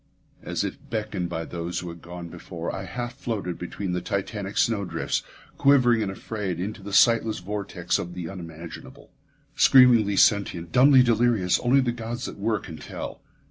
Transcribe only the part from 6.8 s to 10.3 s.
the sightless vortex of the unimaginable. Screamingly